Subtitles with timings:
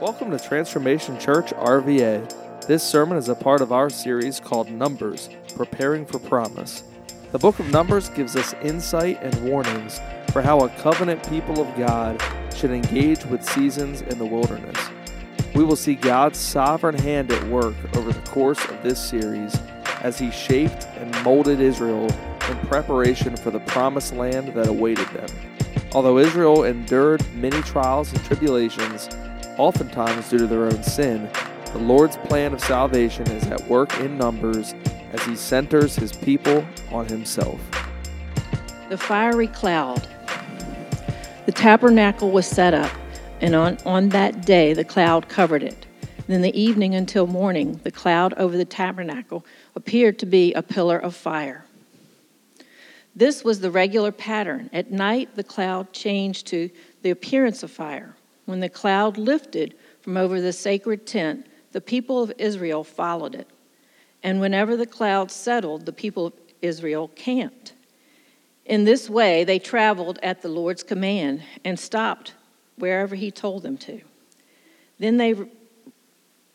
[0.00, 2.66] Welcome to Transformation Church RVA.
[2.66, 6.84] This sermon is a part of our series called Numbers Preparing for Promise.
[7.32, 10.00] The book of Numbers gives us insight and warnings
[10.32, 12.18] for how a covenant people of God
[12.56, 14.78] should engage with seasons in the wilderness.
[15.54, 19.54] We will see God's sovereign hand at work over the course of this series
[20.00, 22.08] as He shaped and molded Israel
[22.48, 25.28] in preparation for the promised land that awaited them.
[25.92, 29.10] Although Israel endured many trials and tribulations,
[29.60, 31.28] oftentimes due to their own sin,
[31.72, 34.74] the Lord's plan of salvation is at work in numbers
[35.12, 37.60] as he centers his people on himself.
[38.88, 40.08] The fiery cloud.
[41.44, 42.90] The tabernacle was set up,
[43.42, 45.86] and on, on that day the cloud covered it.
[46.26, 49.44] Then the evening until morning, the cloud over the tabernacle
[49.76, 51.66] appeared to be a pillar of fire.
[53.14, 54.70] This was the regular pattern.
[54.72, 56.70] At night, the cloud changed to
[57.02, 58.16] the appearance of fire.
[58.50, 63.46] When the cloud lifted from over the sacred tent, the people of Israel followed it.
[64.24, 67.74] And whenever the cloud settled, the people of Israel camped.
[68.66, 72.34] In this way, they traveled at the Lord's command and stopped
[72.74, 74.00] wherever he told them to.
[74.98, 75.36] Then they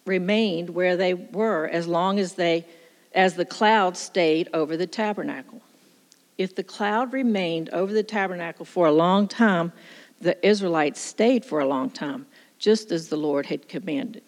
[0.06, 2.66] remained where they were as long as they
[3.14, 5.62] as the cloud stayed over the tabernacle.
[6.38, 9.72] If the cloud remained over the tabernacle for a long time,
[10.20, 12.26] the Israelites stayed for a long time,
[12.58, 14.24] just as the Lord had commanded.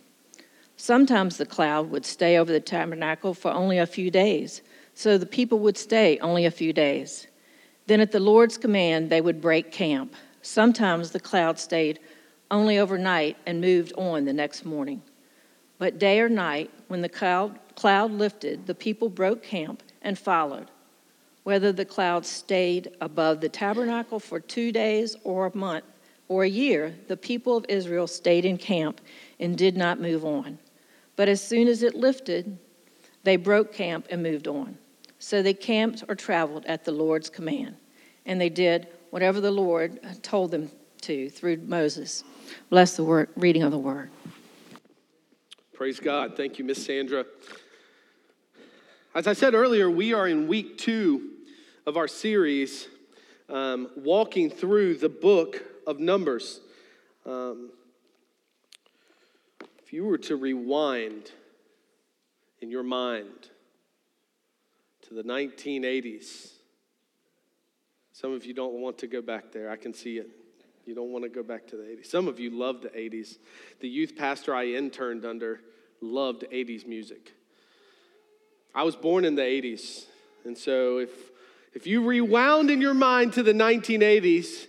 [0.76, 4.62] Sometimes the cloud would stay over the tabernacle for only a few days,
[4.94, 7.28] so the people would stay only a few days.
[7.88, 10.14] Then, at the Lord's command, they would break camp.
[10.42, 12.00] Sometimes the cloud stayed
[12.52, 15.02] only overnight and moved on the next morning.
[15.80, 20.70] But day or night, when the cloud, lifted, the people broke camp and followed
[21.48, 25.86] whether the cloud stayed above the tabernacle for two days or a month
[26.28, 29.00] or a year, the people of Israel stayed in camp
[29.40, 30.60] and did not move on.
[31.16, 32.58] But as soon as it lifted,
[33.24, 34.78] they broke camp and moved on.
[35.20, 37.78] So they camped or traveled at the Lord's command,
[38.26, 40.70] and they did whatever the Lord told them
[41.04, 42.26] to through Moses.
[42.70, 44.10] Bless the word, reading of the word.
[45.74, 46.36] Praise God.
[46.36, 47.24] Thank you, Miss Sandra.
[49.16, 51.36] As I said earlier, we are in week two
[51.88, 52.90] of our series,
[53.48, 56.60] um, walking through the book of Numbers.
[57.26, 57.70] Um,
[59.82, 61.32] if you were to rewind
[62.60, 63.52] in your mind
[65.08, 66.50] to the 1980s,
[68.12, 69.72] some of you don't want to go back there.
[69.72, 70.28] I can see it.
[70.86, 72.08] You don't want to go back to the 80s.
[72.08, 73.38] Some of you love the 80s.
[73.80, 75.62] The youth pastor I interned under
[76.02, 77.32] loved 80s music.
[78.76, 80.04] I was born in the 80s,
[80.44, 81.12] and so if
[81.74, 84.68] if you rewound in your mind to the 1980s,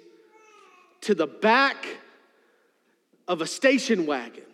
[1.03, 1.87] to the back
[3.27, 4.45] of a station wagon,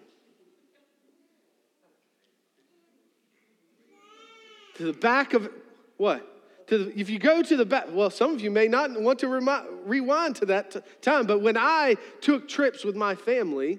[4.75, 5.51] to the back of
[5.97, 6.31] what?
[6.69, 9.19] To the, if you go to the back, well, some of you may not want
[9.21, 13.79] to remi- rewind to that t- time, but when I took trips with my family,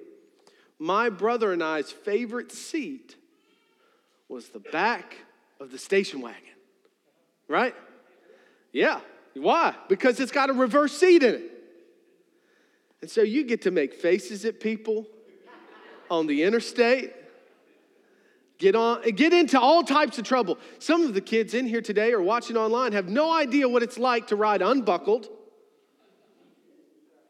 [0.77, 3.15] my brother and I's favorite seat
[4.29, 5.17] was the back
[5.59, 6.41] of the station wagon,
[7.47, 7.75] right?
[8.75, 8.99] Yeah.
[9.35, 9.73] Why?
[9.87, 11.51] Because it's got a reverse seat in it.
[13.01, 15.07] And so you get to make faces at people
[16.11, 17.13] on the interstate.
[18.57, 20.57] Get on get into all types of trouble.
[20.79, 23.97] Some of the kids in here today or watching online have no idea what it's
[23.97, 25.29] like to ride unbuckled,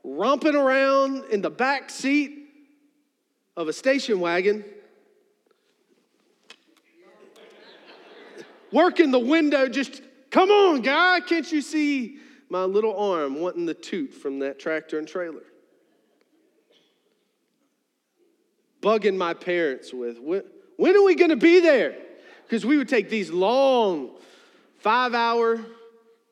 [0.03, 2.39] romping around in the back seat
[3.55, 4.66] of a station wagon,
[8.72, 10.01] working the window just
[10.35, 12.18] Come on, guy, can't you see
[12.50, 15.46] my little arm wanting the toot from that tractor and trailer?
[18.81, 20.44] Bugging my parents with, when,
[20.75, 21.96] when are we going to be there?
[22.44, 24.09] Because we would take these long
[24.79, 25.66] five hour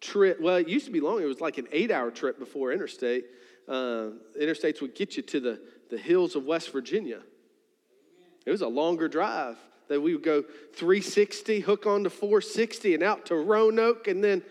[0.02, 0.41] trip.
[0.41, 1.22] Well, it used to be long.
[1.22, 3.24] It was like an eight hour trip before interstate.
[3.70, 7.22] Uh, interstates would get you to the, the hills of West Virginia.
[8.46, 9.55] It was a longer drive
[9.90, 14.44] that we would go 360, hook on to 460, and out to Roanoke, and then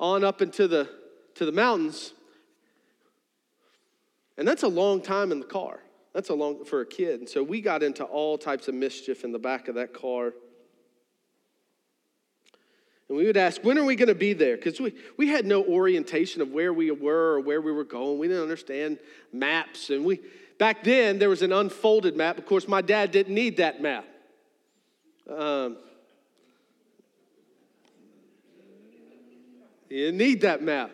[0.00, 0.88] on up into the
[1.34, 2.12] to the mountains.
[4.36, 5.80] And that's a long time in the car.
[6.12, 7.20] That's a long for a kid.
[7.20, 10.32] And so we got into all types of mischief in the back of that car.
[13.08, 14.56] And we would ask, when are we going to be there?
[14.56, 18.18] Because we, we had no orientation of where we were or where we were going.
[18.18, 18.98] We didn't understand
[19.32, 19.88] maps.
[19.88, 20.20] And we,
[20.58, 22.36] Back then, there was an unfolded map.
[22.36, 24.04] Of course, my dad didn't need that map.
[25.28, 25.76] Um,
[29.88, 30.90] he didn't need that map.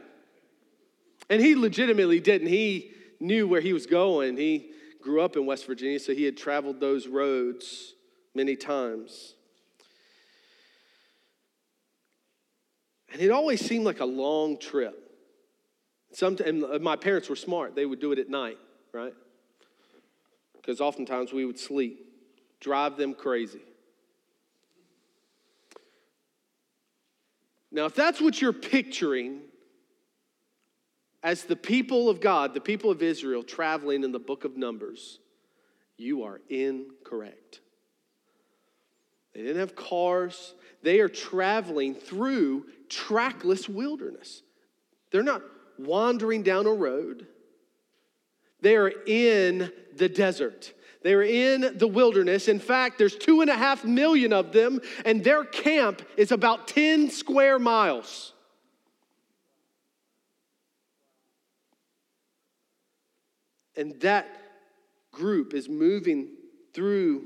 [1.31, 2.49] And he legitimately didn't.
[2.49, 4.37] He knew where he was going.
[4.37, 4.71] He
[5.01, 7.95] grew up in West Virginia, so he had traveled those roads
[8.35, 9.34] many times.
[13.15, 15.01] And it always seemed like a long trip.
[16.11, 17.77] Some, and uh, my parents were smart.
[17.77, 18.59] They would do it at night,
[18.93, 19.15] right?
[20.57, 22.05] Because oftentimes we would sleep,
[22.59, 23.63] drive them crazy.
[27.71, 29.43] Now, if that's what you're picturing
[31.23, 35.21] as the people of God, the people of Israel traveling in the book of Numbers,
[35.97, 37.61] you are incorrect.
[39.35, 40.55] They didn't have cars.
[40.83, 44.43] They are traveling through trackless wilderness.
[45.11, 45.43] They're not
[45.79, 47.27] wandering down a road.
[48.61, 50.73] They are in the desert.
[51.03, 52.49] They're in the wilderness.
[52.49, 56.69] In fact, there's two and a half million of them, and their camp is about
[56.69, 58.33] 10 square miles.
[63.77, 64.27] And that
[65.13, 66.29] group is moving
[66.73, 67.25] through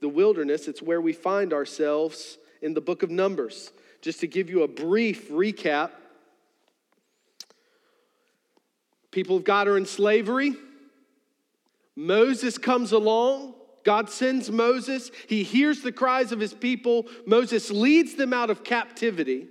[0.00, 0.66] the wilderness.
[0.66, 3.70] It's where we find ourselves in the book of Numbers.
[4.00, 5.90] Just to give you a brief recap
[9.10, 10.54] people of God are in slavery.
[11.96, 13.54] Moses comes along.
[13.84, 15.10] God sends Moses.
[15.26, 17.06] He hears the cries of his people.
[17.26, 19.48] Moses leads them out of captivity.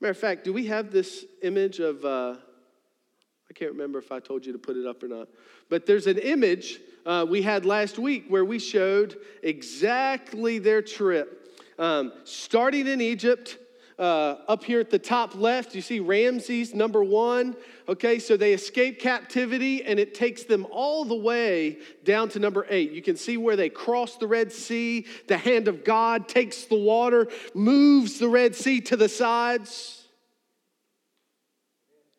[0.00, 2.36] Matter of fact, do we have this image of, uh,
[3.50, 5.28] I can't remember if I told you to put it up or not,
[5.68, 6.78] but there's an image
[7.08, 11.58] uh, we had last week where we showed exactly their trip.
[11.78, 13.56] Um, starting in Egypt,
[13.98, 17.56] uh, up here at the top left, you see Ramses, number one.
[17.88, 22.66] Okay, so they escape captivity and it takes them all the way down to number
[22.68, 22.92] eight.
[22.92, 25.06] You can see where they cross the Red Sea.
[25.28, 30.04] The hand of God takes the water, moves the Red Sea to the sides.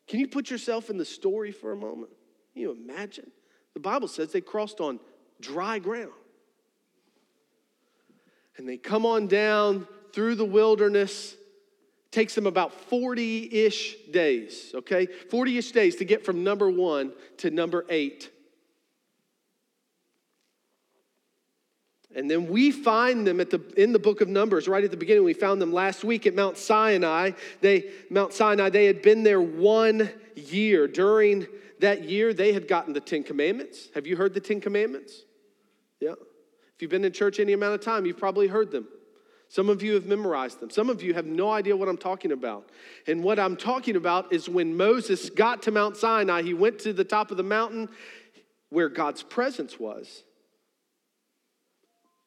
[0.08, 2.10] Can you put yourself in the story for a moment?
[2.52, 3.30] Can you imagine?
[3.74, 5.00] The Bible says they crossed on
[5.40, 6.12] dry ground.
[8.56, 11.36] And they come on down through the wilderness
[12.10, 15.06] takes them about 40 ish days, okay?
[15.06, 18.30] 40 ish days to get from number one to number eight.
[22.14, 24.96] And then we find them at the, in the book of Numbers, right at the
[24.96, 25.22] beginning.
[25.22, 27.32] We found them last week at Mount Sinai.
[27.60, 30.88] They, Mount Sinai, they had been there one year.
[30.88, 31.46] During
[31.80, 33.88] that year, they had gotten the Ten Commandments.
[33.94, 35.22] Have you heard the Ten Commandments?
[36.00, 36.12] Yeah.
[36.12, 38.88] If you've been in church any amount of time, you've probably heard them.
[39.48, 40.70] Some of you have memorized them.
[40.70, 42.70] Some of you have no idea what I'm talking about.
[43.08, 46.92] And what I'm talking about is when Moses got to Mount Sinai, he went to
[46.92, 47.88] the top of the mountain
[48.68, 50.22] where God's presence was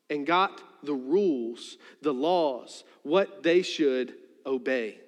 [0.09, 4.15] and got the rules, the laws, what they should
[4.45, 5.00] obey.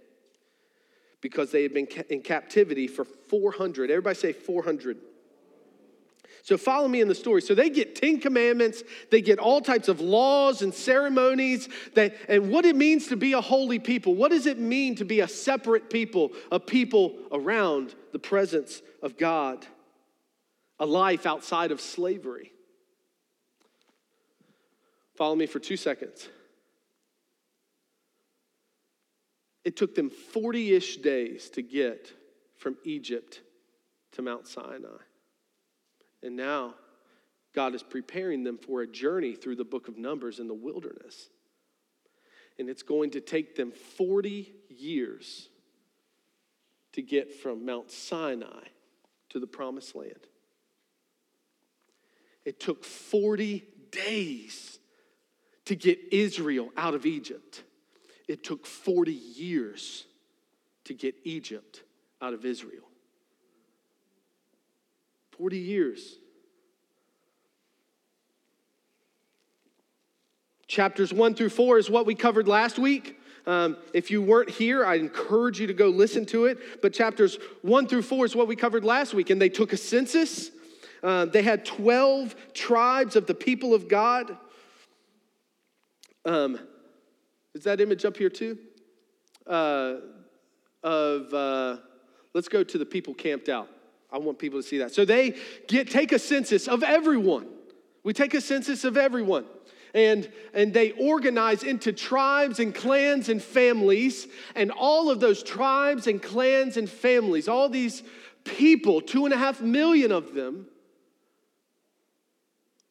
[1.25, 3.89] Because they had been in captivity for 400.
[3.89, 4.97] Everybody say 400
[6.43, 7.41] so follow me in the story.
[7.41, 12.51] So they get 10 commandments, they get all types of laws and ceremonies that and
[12.51, 14.13] what it means to be a holy people.
[14.13, 19.17] What does it mean to be a separate people, a people around the presence of
[19.17, 19.65] God?
[20.79, 22.51] A life outside of slavery.
[25.15, 26.29] Follow me for 2 seconds.
[29.65, 32.13] It took them 40-ish days to get
[32.57, 33.41] from Egypt
[34.13, 35.01] to Mount Sinai.
[36.23, 36.75] And now
[37.53, 41.29] God is preparing them for a journey through the book of Numbers in the wilderness.
[42.59, 45.49] And it's going to take them 40 years
[46.93, 48.67] to get from Mount Sinai
[49.29, 50.13] to the promised land.
[52.45, 54.79] It took 40 days
[55.65, 57.63] to get Israel out of Egypt.
[58.27, 60.05] It took 40 years
[60.85, 61.83] to get Egypt
[62.21, 62.83] out of Israel.
[65.37, 66.17] 40 years.
[70.67, 73.19] Chapters 1 through 4 is what we covered last week.
[73.45, 76.81] Um, if you weren't here, I encourage you to go listen to it.
[76.81, 79.29] But chapters 1 through 4 is what we covered last week.
[79.29, 80.49] And they took a census.
[81.03, 84.35] Uh, they had 12 tribes of the people of God.
[86.23, 86.59] Um,
[87.55, 88.59] is that image up here too?
[89.47, 89.95] Uh,
[90.83, 91.77] of, uh,
[92.33, 93.69] let's go to the people camped out.
[94.11, 94.93] I want people to see that.
[94.93, 95.35] So they
[95.67, 97.47] get take a census of everyone.
[98.03, 99.45] We take a census of everyone.
[99.93, 104.27] And, and they organize into tribes and clans and families.
[104.53, 108.03] And all of those tribes and clans and families, all these
[108.43, 110.67] people, two and a half million of them,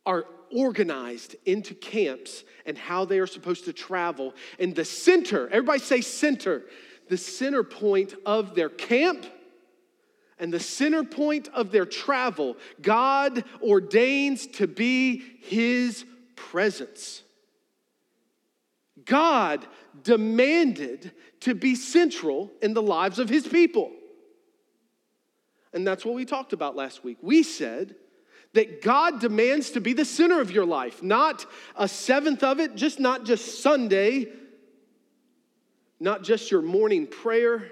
[0.07, 4.35] are organized into camps and how they are supposed to travel.
[4.59, 6.63] And the center, everybody say center,
[7.09, 9.27] the center point of their camp
[10.39, 16.05] and the center point of their travel, God ordains to be his
[16.37, 17.23] presence.
[19.05, 19.67] God
[20.03, 23.93] demanded to be central in the lives of his people.
[25.73, 27.19] And that's what we talked about last week.
[27.21, 27.97] We said
[28.55, 31.45] that God demands to be the center of your life, not
[31.77, 34.29] a seventh of it, just not just Sunday,
[36.01, 37.69] not just your morning prayer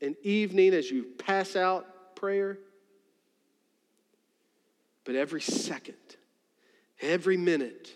[0.00, 2.58] and evening as you pass out prayer,
[5.04, 5.96] but every second,
[7.00, 7.90] every minute,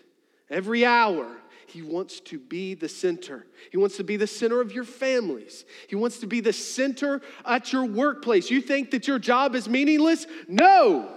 [0.49, 1.27] every hour,
[1.69, 3.45] he wants to be the center.
[3.71, 5.65] He wants to be the center of your families.
[5.87, 8.49] He wants to be the center at your workplace.
[8.49, 10.25] You think that your job is meaningless?
[10.47, 11.09] No.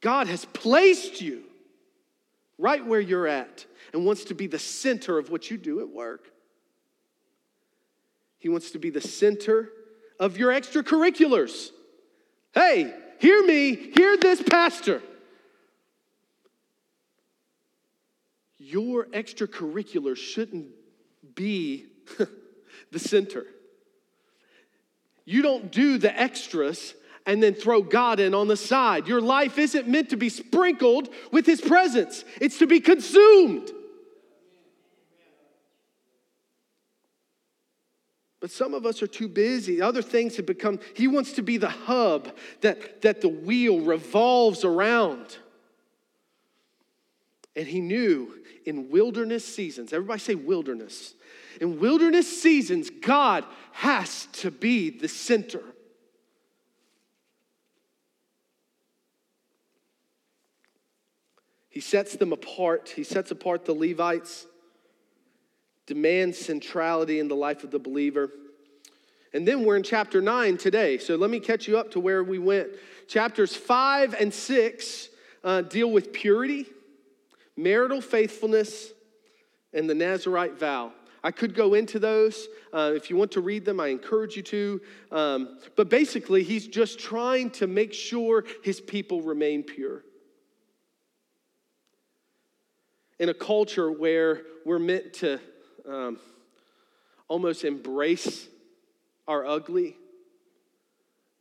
[0.00, 1.44] God has placed you
[2.58, 5.88] right where you're at and wants to be the center of what you do at
[5.88, 6.30] work.
[8.38, 9.70] He wants to be the center
[10.20, 11.70] of your extracurriculars.
[12.52, 15.02] Hey, hear me, hear this pastor.
[18.64, 20.68] Your extracurricular shouldn't
[21.34, 21.86] be
[22.90, 23.44] the center.
[25.26, 26.94] You don't do the extras
[27.26, 29.06] and then throw God in on the side.
[29.06, 33.70] Your life isn't meant to be sprinkled with His presence, it's to be consumed.
[38.40, 39.80] But some of us are too busy.
[39.80, 44.64] Other things have become, He wants to be the hub that, that the wheel revolves
[44.64, 45.38] around.
[47.56, 48.34] And He knew
[48.64, 51.14] in wilderness seasons, everybody say wilderness.
[51.60, 55.62] In wilderness seasons, God has to be the center.
[61.68, 62.92] He sets them apart.
[62.94, 64.46] He sets apart the Levites,
[65.86, 68.30] demands centrality in the life of the believer.
[69.32, 70.98] And then we're in chapter 9 today.
[70.98, 72.68] So let me catch you up to where we went.
[73.08, 75.08] Chapters 5 and 6
[75.42, 76.66] uh, deal with purity
[77.56, 78.92] marital faithfulness,
[79.72, 80.92] and the Nazarite vow.
[81.22, 82.48] I could go into those.
[82.72, 84.80] Uh, if you want to read them, I encourage you to.
[85.10, 90.04] Um, but basically, he's just trying to make sure his people remain pure.
[93.18, 95.40] In a culture where we're meant to
[95.88, 96.18] um,
[97.26, 98.46] almost embrace
[99.26, 99.96] our ugly,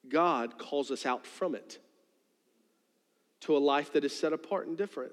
[0.07, 1.79] God calls us out from it
[3.41, 5.11] to a life that is set apart and different.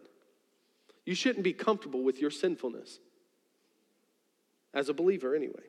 [1.05, 2.99] You shouldn't be comfortable with your sinfulness.
[4.73, 5.63] As a believer, anyway.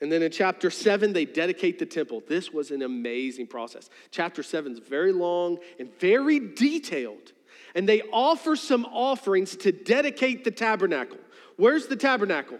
[0.00, 2.22] And then in chapter seven, they dedicate the temple.
[2.26, 3.88] This was an amazing process.
[4.10, 7.32] Chapter seven is very long and very detailed.
[7.74, 11.18] And they offer some offerings to dedicate the tabernacle.
[11.56, 12.58] Where's the tabernacle?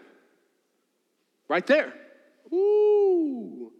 [1.48, 1.92] Right there.
[2.52, 3.72] Ooh.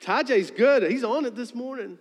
[0.00, 0.90] Tajay's good.
[0.90, 1.98] He's on it this morning.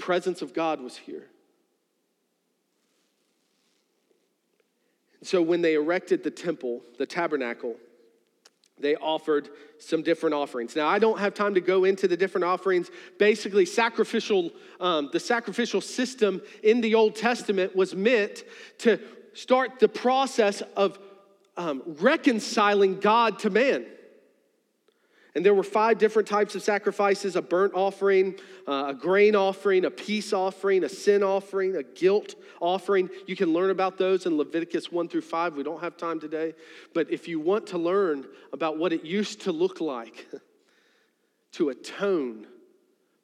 [0.00, 1.26] Presence of God was here.
[5.20, 7.76] And so when they erected the temple, the tabernacle,
[8.78, 10.74] they offered some different offerings.
[10.74, 12.90] Now, I don't have time to go into the different offerings.
[13.18, 18.44] Basically, sacrificial, um, the sacrificial system in the Old Testament was meant
[18.78, 18.98] to
[19.34, 20.98] start the process of
[21.58, 23.84] um, reconciling God to man.
[25.34, 28.34] And there were five different types of sacrifices a burnt offering,
[28.66, 33.08] uh, a grain offering, a peace offering, a sin offering, a guilt offering.
[33.26, 35.56] You can learn about those in Leviticus 1 through 5.
[35.56, 36.54] We don't have time today.
[36.94, 40.28] But if you want to learn about what it used to look like
[41.52, 42.46] to atone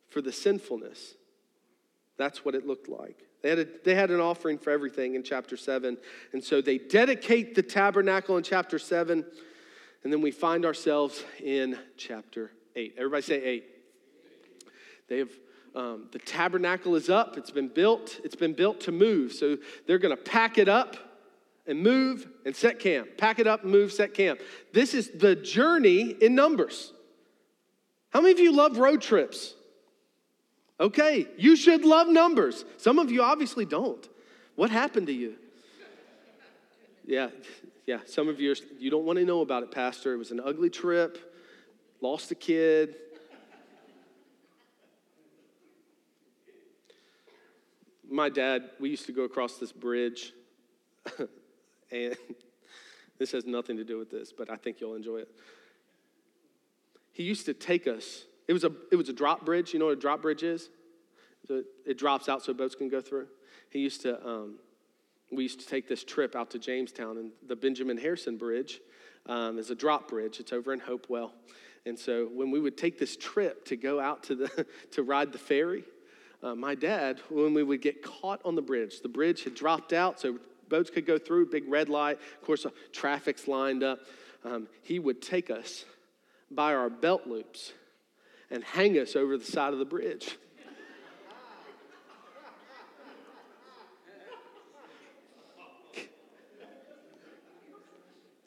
[0.08, 1.14] for the sinfulness,
[2.16, 3.18] that's what it looked like.
[3.42, 5.98] They had, a, they had an offering for everything in chapter 7.
[6.32, 9.24] And so they dedicate the tabernacle in chapter 7.
[10.06, 12.94] And then we find ourselves in chapter 8.
[12.96, 13.64] Everybody say 8.
[15.08, 15.30] They have
[15.74, 19.32] um, the tabernacle is up, it's been built, it's been built to move.
[19.32, 20.96] So they're going to pack it up
[21.66, 23.18] and move and set camp.
[23.18, 24.38] Pack it up, move, set camp.
[24.72, 26.92] This is the journey in Numbers.
[28.10, 29.54] How many of you love road trips?
[30.78, 32.64] Okay, you should love Numbers.
[32.76, 34.08] Some of you obviously don't.
[34.54, 35.34] What happened to you?
[37.04, 37.30] Yeah,
[37.86, 40.12] yeah, some of you, are, you don't want to know about it, Pastor.
[40.12, 41.32] It was an ugly trip,
[42.00, 42.96] lost a kid.
[48.10, 50.32] My dad, we used to go across this bridge,
[51.92, 52.16] and
[53.18, 55.28] this has nothing to do with this, but I think you'll enjoy it.
[57.12, 59.72] He used to take us, it was a, it was a drop bridge.
[59.72, 60.70] You know what a drop bridge is?
[61.46, 63.28] So it drops out so boats can go through.
[63.70, 64.56] He used to um,
[65.30, 68.80] we used to take this trip out to Jamestown, and the Benjamin Harrison Bridge
[69.26, 70.40] um, is a drop bridge.
[70.40, 71.32] It's over in Hopewell.
[71.84, 75.32] And so when we would take this trip to go out to, the, to ride
[75.32, 75.84] the ferry,
[76.42, 79.92] uh, my dad, when we would get caught on the bridge, the bridge had dropped
[79.92, 82.18] out so boats could go through, big red light.
[82.40, 84.00] Of course, uh, traffic's lined up.
[84.44, 85.84] Um, he would take us
[86.50, 87.72] by our belt loops
[88.50, 90.36] and hang us over the side of the bridge.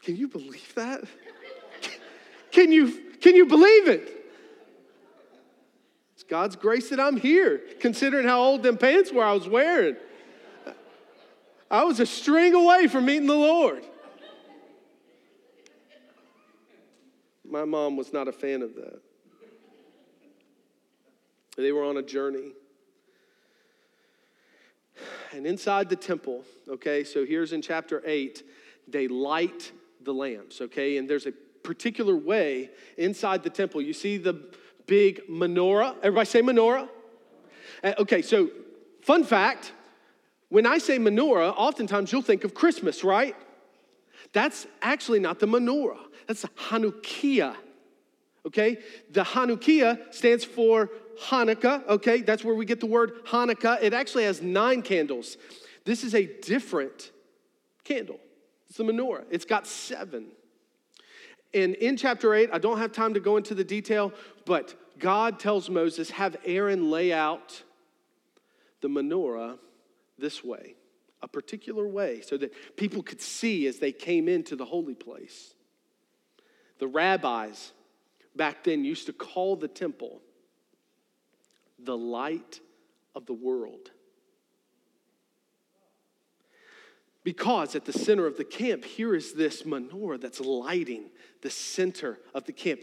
[0.10, 1.04] Can you believe that?
[2.50, 4.26] Can you, can you believe it?
[6.16, 9.98] It's God's grace that I'm here, considering how old them pants were I was wearing.
[11.70, 13.86] I was a string away from meeting the Lord.
[17.48, 19.02] My mom was not a fan of that.
[21.56, 22.54] They were on a journey.
[25.34, 28.42] And inside the temple, okay, so here's in chapter 8,
[28.88, 29.72] they light
[30.04, 30.98] the lamps, okay?
[30.98, 31.32] And there's a
[31.64, 33.82] particular way inside the temple.
[33.82, 34.34] You see the
[34.86, 35.96] big menorah.
[36.02, 36.90] Everybody say menorah?
[37.84, 38.50] Uh, okay, so
[39.02, 39.74] fun fact
[40.50, 43.36] when I say menorah, oftentimes you'll think of Christmas, right?
[44.34, 47.56] That's actually not the menorah, that's the Hanukkiah.
[48.46, 48.78] Okay?
[49.12, 50.90] The Hanukkiah stands for
[51.24, 52.22] Hanukkah, okay?
[52.22, 53.82] That's where we get the word Hanukkah.
[53.82, 55.38] It actually has nine candles.
[55.86, 57.12] This is a different
[57.84, 58.20] candle.
[58.70, 59.26] It's the menorah.
[59.32, 60.28] It's got seven.
[61.54, 64.14] And in chapter 8, I don't have time to go into the detail,
[64.46, 67.64] but God tells Moses, have Aaron lay out
[68.82, 69.58] the menorah
[70.20, 70.76] this way,
[71.24, 75.56] a particular way, so that people could see as they came into the holy place.
[76.78, 77.72] The rabbis
[78.36, 80.22] back then used to call the temple
[81.80, 82.60] the light
[83.16, 83.92] of the world.
[87.30, 91.12] Because at the center of the camp, here is this menorah that's lighting
[91.44, 92.80] the center of the camp.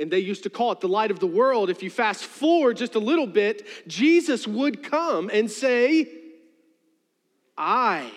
[0.00, 1.70] and they used to call it the light of the world.
[1.70, 6.08] If you fast forward just a little bit, Jesus would come and say,
[7.56, 8.10] I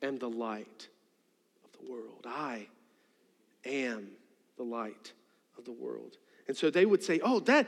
[0.00, 0.88] am the light
[1.66, 2.26] of the world.
[2.26, 2.66] I
[3.66, 4.08] am
[4.56, 5.12] the light
[5.58, 6.16] of the world.
[6.48, 7.66] And so they would say, Oh, that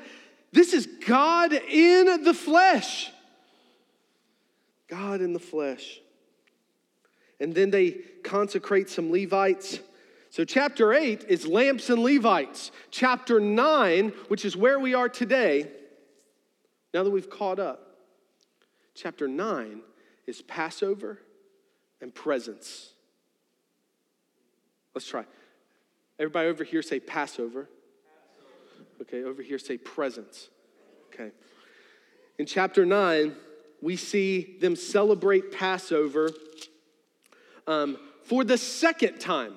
[0.53, 3.13] this is God in the flesh.
[4.89, 6.01] God in the flesh.
[7.45, 7.91] And then they
[8.23, 9.79] consecrate some Levites.
[10.31, 12.71] So, chapter 8 is lamps and Levites.
[12.91, 15.71] Chapter 9, which is where we are today,
[16.95, 17.99] now that we've caught up,
[18.95, 19.83] chapter 9
[20.27, 21.21] is Passover
[22.01, 22.95] and presence.
[24.95, 25.27] Let's try.
[26.19, 27.69] Everybody over here say Passover.
[29.03, 30.49] Okay, over here say presence.
[31.13, 31.31] Okay.
[32.39, 33.37] In chapter 9,
[33.83, 36.31] we see them celebrate Passover
[37.67, 39.55] um, for the second time.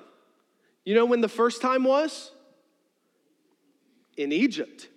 [0.84, 2.32] You know when the first time was?
[4.16, 4.88] In Egypt.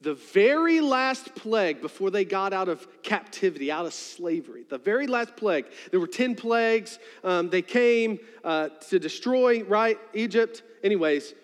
[0.00, 5.08] The very last plague before they got out of captivity, out of slavery, the very
[5.08, 7.00] last plague, there were 10 plagues.
[7.24, 10.62] Um, they came uh, to destroy, right, Egypt.
[10.84, 11.34] Anyways,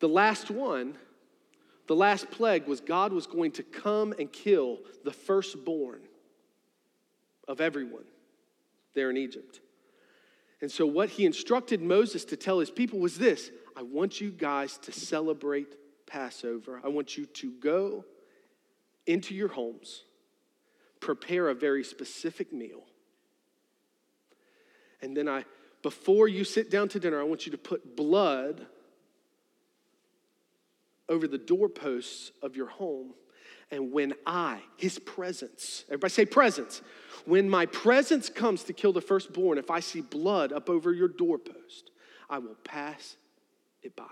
[0.00, 0.94] the last one,
[1.86, 6.02] the last plague was God was going to come and kill the firstborn
[7.48, 8.04] of everyone
[8.94, 9.60] there in Egypt.
[10.62, 14.30] And so, what he instructed Moses to tell his people was this I want you
[14.30, 16.80] guys to celebrate Passover.
[16.84, 18.04] I want you to go
[19.06, 20.04] into your homes,
[21.00, 22.84] prepare a very specific meal.
[25.02, 25.44] And then I,
[25.82, 28.66] before you sit down to dinner, I want you to put blood
[31.08, 33.14] over the doorposts of your home.
[33.70, 36.82] And when I, his presence, everybody say presence,
[37.24, 41.08] when my presence comes to kill the firstborn, if I see blood up over your
[41.08, 41.90] doorpost,
[42.30, 43.16] I will pass
[43.82, 44.04] it by.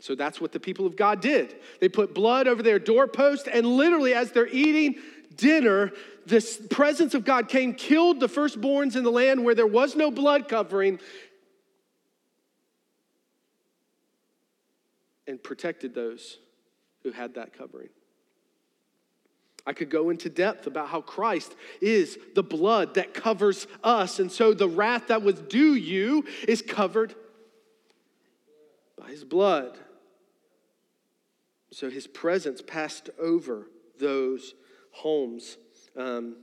[0.00, 1.56] So that's what the people of God did.
[1.80, 4.96] They put blood over their doorpost, and literally, as they're eating
[5.34, 5.92] dinner,
[6.26, 10.10] this presence of God came, killed the firstborns in the land where there was no
[10.10, 11.00] blood covering,
[15.26, 16.36] and protected those
[17.04, 17.90] who had that covering.
[19.66, 24.18] I could go into depth about how Christ is the blood that covers us.
[24.18, 27.14] And so the wrath that was due you is covered
[28.98, 29.78] by his blood.
[31.70, 34.54] So his presence passed over those
[34.90, 35.56] homes.
[35.96, 36.36] Um,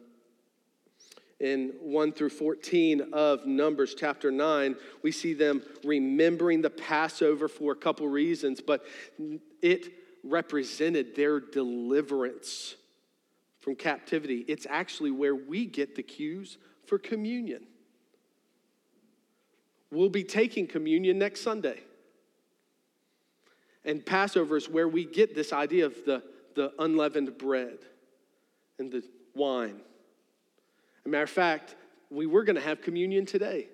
[1.40, 7.72] in 1 through 14 of Numbers chapter 9, we see them remembering the Passover for
[7.72, 8.86] a couple reasons, but
[9.62, 9.92] it
[10.24, 12.76] represented their deliverance
[13.60, 14.46] from captivity.
[14.48, 17.64] It's actually where we get the cues for communion.
[19.92, 21.82] We'll be taking communion next Sunday.
[23.84, 26.24] And Passover is where we get this idea of the,
[26.56, 27.80] the unleavened bread
[28.80, 29.04] and the
[29.36, 29.82] wine.
[31.00, 31.76] As a matter of fact,
[32.10, 33.68] we were going to have communion today.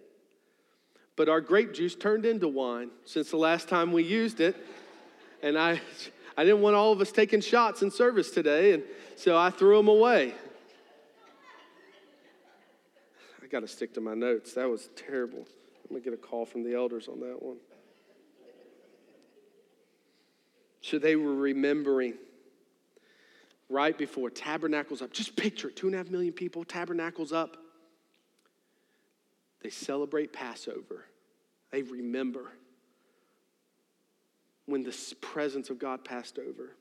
[1.16, 4.56] But our grape juice turned into wine since the last time we used it.
[5.42, 5.82] And I,
[6.38, 8.84] I didn't want all of us taking shots in service today, and
[9.16, 10.36] so I threw them away.
[13.44, 14.54] I got to stick to my notes.
[14.54, 15.40] That was terrible.
[15.40, 17.58] I'm going to get a call from the elders on that one.
[20.82, 22.14] So they were remembering
[23.68, 25.12] right before tabernacles up.
[25.12, 27.58] Just picture it two and a half million people, tabernacles up.
[29.64, 31.06] They celebrate Passover.
[31.72, 32.52] They remember
[34.68, 36.76] when the presence of God passed over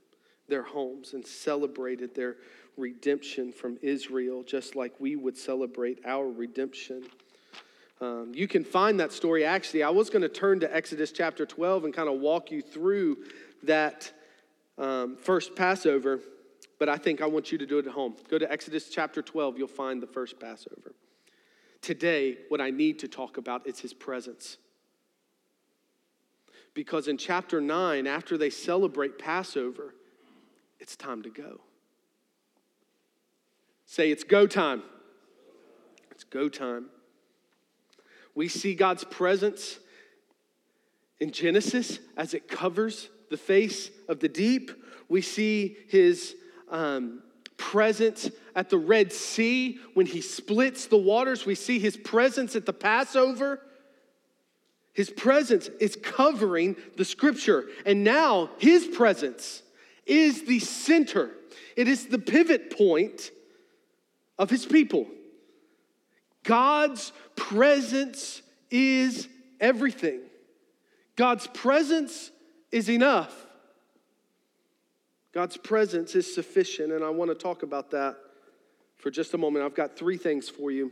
[0.49, 2.37] their homes and celebrated their
[2.77, 7.05] redemption from Israel, just like we would celebrate our redemption.
[8.01, 9.45] Um, you can find that story.
[9.45, 12.61] Actually, I was going to turn to Exodus chapter 12 and kind of walk you
[12.61, 13.19] through
[13.63, 14.13] that
[14.79, 16.21] um, first Passover,
[16.79, 18.15] but I think I want you to do it at home.
[18.29, 20.95] Go to Exodus chapter 12, you'll find the first Passover.
[21.81, 24.59] Today, what I need to talk about is his presence.
[26.77, 29.95] Because in chapter 9, after they celebrate Passover,
[30.79, 31.63] it's time to go.
[33.87, 34.83] Say, it's go time.
[36.11, 36.91] It's go time.
[38.35, 39.79] We see God's presence
[41.19, 44.71] in Genesis as it covers the face of the deep.
[45.09, 46.37] We see his
[46.71, 47.23] um,
[47.57, 51.47] presence at the Red Sea when he splits the waters.
[51.47, 53.63] We see his presence at the Passover.
[54.97, 57.67] His presence is covering the scripture.
[57.85, 59.63] And now his presence
[60.07, 61.31] is the center,
[61.77, 63.31] it is the pivot point
[64.39, 65.07] of his people.
[66.45, 69.29] God's presence is
[69.61, 70.21] everything.
[71.17, 72.31] God's presence
[72.73, 73.35] is enough.
[75.35, 78.17] God's presence is sufficient, and I want to talk about that
[78.97, 79.65] for just a moment.
[79.65, 80.91] I've got three things for you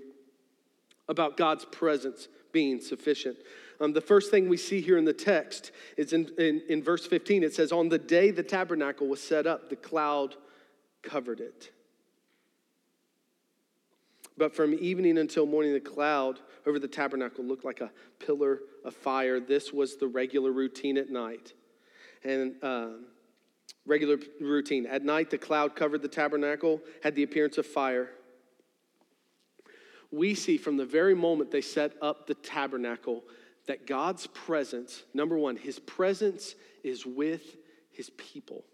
[1.08, 3.36] about God's presence being sufficient.
[3.80, 7.06] Um, the first thing we see here in the text is in, in, in verse
[7.06, 7.42] 15.
[7.42, 10.36] It says, On the day the tabernacle was set up, the cloud
[11.02, 11.70] covered it.
[14.36, 18.94] But from evening until morning, the cloud over the tabernacle looked like a pillar of
[18.94, 19.38] fire.
[19.38, 21.52] This was the regular routine at night.
[22.24, 22.88] And uh,
[23.86, 24.86] regular routine.
[24.86, 28.10] At night, the cloud covered the tabernacle, had the appearance of fire.
[30.10, 33.24] We see from the very moment they set up the tabernacle
[33.66, 37.56] that God's presence, number one, his presence is with
[37.90, 38.64] his people.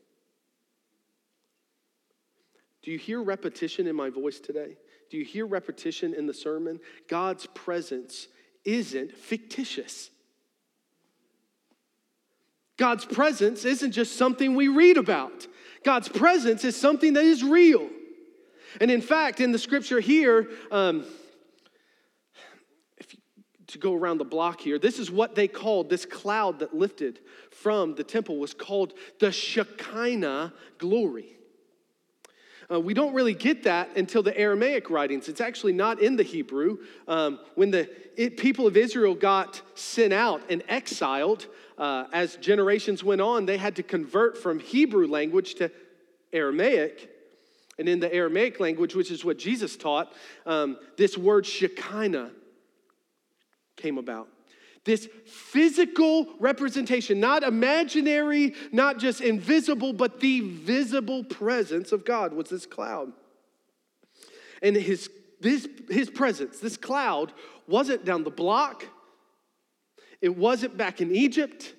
[2.83, 4.77] Do you hear repetition in my voice today?
[5.11, 6.81] Do you hear repetition in the sermon?
[7.09, 8.29] God's presence
[8.65, 10.11] isn't fictitious.
[12.77, 15.47] God's presence isn't just something we read about.
[15.85, 17.89] God's presence is something that is real.
[18.81, 21.05] And in fact, in the scripture here, um,
[23.73, 27.21] to go around the block here, this is what they called this cloud that lifted
[27.51, 31.37] from the temple was called the Shekinah glory.
[32.71, 35.29] Uh, we don't really get that until the Aramaic writings.
[35.29, 36.79] It's actually not in the Hebrew.
[37.09, 43.03] Um, when the it, people of Israel got sent out and exiled, uh, as generations
[43.03, 45.73] went on, they had to convert from Hebrew language to
[46.33, 47.11] Aramaic.
[47.79, 50.13] And in the Aramaic language, which is what Jesus taught,
[50.47, 52.31] um, this word Shekinah
[53.81, 54.29] came about.
[54.85, 62.49] This physical representation, not imaginary, not just invisible, but the visible presence of God was
[62.49, 63.13] this cloud.
[64.63, 67.33] And his, this, his presence, this cloud,
[67.67, 68.87] wasn't down the block,
[70.21, 71.75] it wasn't back in Egypt,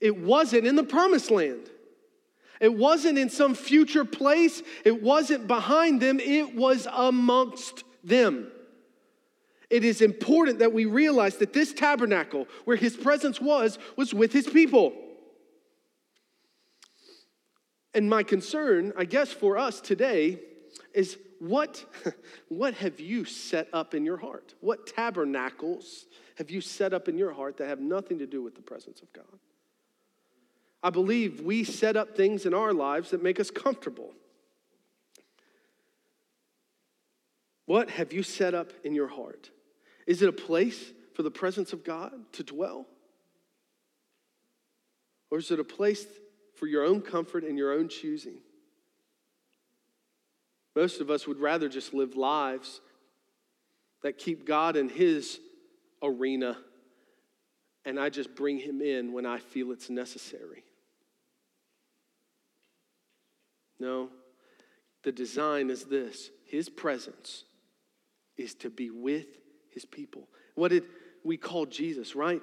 [0.00, 1.70] it wasn't in the promised land.
[2.60, 4.62] It wasn't in some future place.
[4.84, 6.20] It wasn't behind them.
[6.20, 8.50] It was amongst them.
[9.68, 14.32] It is important that we realize that this tabernacle, where his presence was, was with
[14.32, 14.92] his people.
[17.92, 20.38] And my concern, I guess, for us today
[20.94, 21.84] is what,
[22.48, 24.54] what have you set up in your heart?
[24.60, 28.54] What tabernacles have you set up in your heart that have nothing to do with
[28.54, 29.24] the presence of God?
[30.82, 34.12] I believe we set up things in our lives that make us comfortable.
[37.64, 39.50] What have you set up in your heart?
[40.06, 42.86] Is it a place for the presence of God to dwell?
[45.30, 46.06] Or is it a place
[46.54, 48.38] for your own comfort and your own choosing?
[50.74, 52.80] Most of us would rather just live lives
[54.02, 55.40] that keep God in His
[56.02, 56.56] arena,
[57.84, 60.64] and I just bring Him in when I feel it's necessary.
[63.80, 64.10] No,
[65.02, 67.44] the design is this His presence
[68.36, 69.26] is to be with
[69.76, 70.26] His people.
[70.54, 70.84] What did
[71.22, 72.40] we call Jesus, right?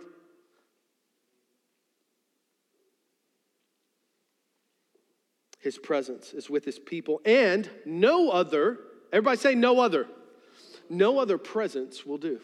[5.58, 8.78] His presence is with his people, and no other,
[9.12, 10.06] everybody say no other,
[10.92, 12.40] no other presence will do.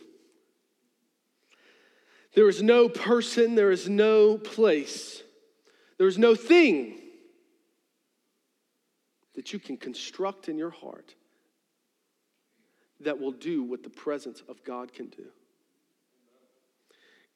[2.33, 5.21] There is no person, there is no place,
[5.99, 6.99] there is no thing
[9.35, 11.13] that you can construct in your heart
[13.01, 15.25] that will do what the presence of God can do.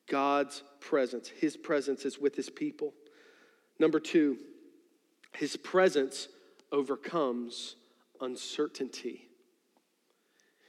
[0.07, 2.93] God's presence, His presence is with His people.
[3.79, 4.37] Number two,
[5.33, 6.27] His presence
[6.71, 7.75] overcomes
[8.19, 9.29] uncertainty.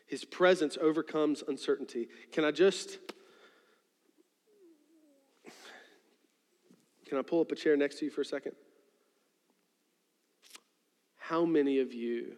[0.06, 2.08] His presence overcomes uncertainty.
[2.32, 2.98] Can I just
[7.06, 8.52] Can I pull up a chair next to you for a second?
[11.16, 12.32] How many of you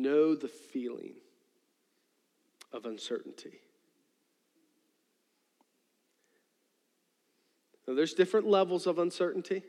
[0.00, 1.14] know the feeling
[2.72, 3.60] of uncertainty?
[7.86, 9.62] Now, there's different levels of uncertainty.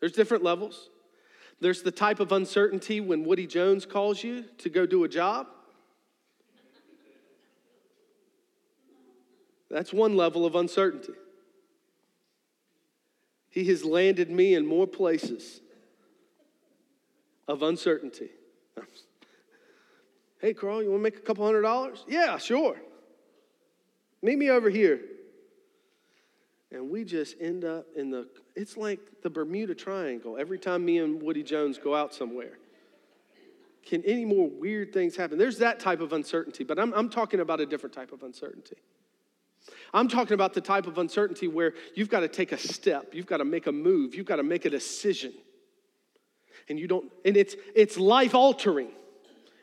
[0.00, 0.90] There's different levels.
[1.60, 5.48] There's the type of uncertainty when Woody Jones calls you to go do a job.
[9.70, 11.12] That's one level of uncertainty.
[13.50, 15.60] He has landed me in more places
[17.46, 18.30] of uncertainty.
[20.40, 22.04] Hey, Carl, you want to make a couple hundred dollars?
[22.06, 22.76] Yeah, sure.
[24.22, 25.00] Meet me over here.
[26.70, 30.98] And we just end up in the, it's like the Bermuda Triangle every time me
[30.98, 32.58] and Woody Jones go out somewhere.
[33.86, 35.38] Can any more weird things happen?
[35.38, 38.76] There's that type of uncertainty, but I'm, I'm talking about a different type of uncertainty.
[39.94, 43.26] I'm talking about the type of uncertainty where you've got to take a step, you've
[43.26, 45.32] got to make a move, you've got to make a decision.
[46.68, 48.90] And you don't, and it's it's life altering,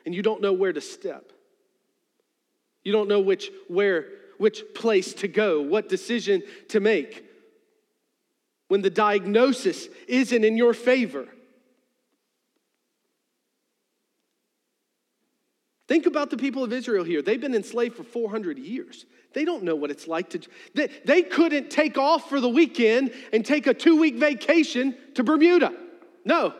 [0.06, 1.32] and you don't know where to step.
[2.84, 4.06] You don't know which where
[4.38, 7.24] which place to go, what decision to make.
[8.68, 11.26] When the diagnosis isn't in your favor.
[15.88, 17.22] Think about the people of Israel here.
[17.22, 19.06] They've been enslaved for 400 years.
[19.34, 20.40] They don't know what it's like to,
[20.74, 25.22] they, they couldn't take off for the weekend and take a two week vacation to
[25.22, 25.72] Bermuda.
[26.24, 26.54] No.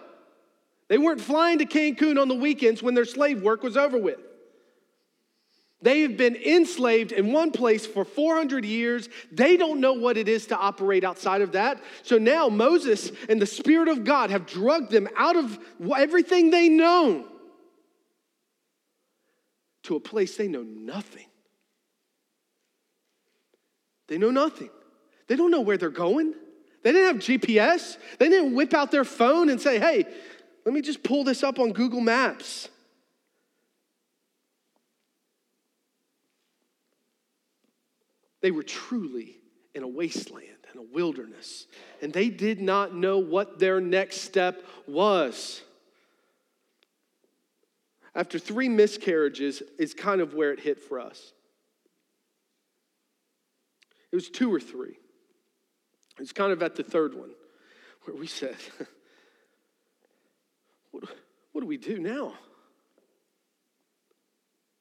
[0.89, 4.19] They weren't flying to Cancun on the weekends when their slave work was over with.
[5.83, 9.09] They have been enslaved in one place for 400 years.
[9.31, 11.83] They don't know what it is to operate outside of that.
[12.03, 15.59] So now Moses and the Spirit of God have drugged them out of
[15.97, 17.27] everything they know
[19.85, 21.27] to a place they know nothing.
[24.09, 24.71] They know nothing.
[25.29, 26.35] They don't know where they're going.
[26.83, 27.97] They didn't have GPS.
[28.19, 30.07] They didn't whip out their phone and say, hey,
[30.67, 32.69] let me just pull this up on Google Maps.
[38.43, 39.37] They were truly
[39.77, 41.67] in a wasteland and a wilderness,
[42.03, 45.63] and they did not know what their next step was.
[48.17, 51.33] After three miscarriages, is kind of where it hit for us.
[54.11, 54.99] It was two or three.
[56.19, 57.31] It's kind of at the third one
[58.05, 58.57] where we said,
[61.01, 61.17] what,
[61.53, 62.35] what do we do now?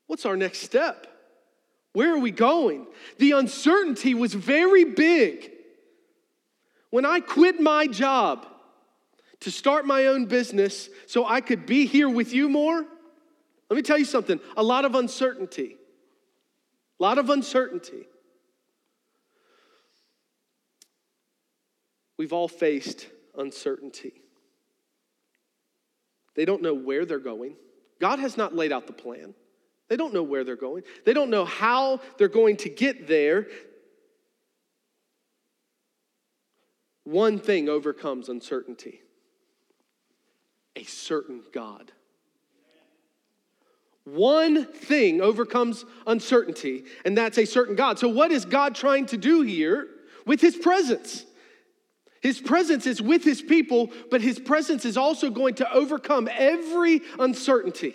[0.08, 1.08] What's our next step?
[1.94, 2.88] Where are we going?
[3.18, 5.52] The uncertainty was very big.
[6.90, 8.46] When I quit my job
[9.42, 12.86] to start my own business so I could be here with you more,
[13.70, 15.78] let me tell you something a lot of uncertainty.
[17.00, 18.08] A lot of uncertainty.
[22.18, 24.14] We've all faced uncertainty.
[26.36, 27.56] They don't know where they're going.
[28.00, 29.34] God has not laid out the plan.
[29.88, 33.48] They don't know where they're going, they don't know how they're going to get there.
[37.04, 39.02] One thing overcomes uncertainty
[40.76, 41.92] a certain God.
[44.04, 47.98] One thing overcomes uncertainty, and that's a certain God.
[47.98, 49.88] So, what is God trying to do here
[50.26, 51.26] with his presence?
[52.26, 57.04] His presence is with his people, but his presence is also going to overcome every
[57.20, 57.94] uncertainty.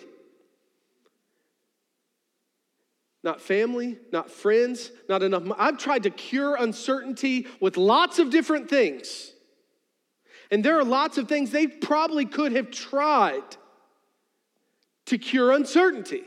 [3.23, 5.43] not family, not friends, not enough.
[5.57, 9.33] I've tried to cure uncertainty with lots of different things.
[10.49, 13.57] And there are lots of things they probably could have tried
[15.07, 16.23] to cure uncertainty.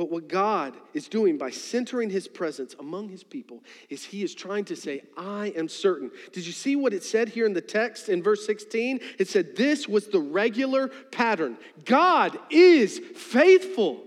[0.00, 4.34] But what God is doing by centering his presence among his people is he is
[4.34, 6.10] trying to say, I am certain.
[6.32, 9.00] Did you see what it said here in the text in verse 16?
[9.18, 11.58] It said, This was the regular pattern.
[11.84, 14.02] God is faithful.